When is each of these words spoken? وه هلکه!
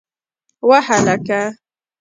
وه 0.67 0.79
هلکه! 0.87 1.41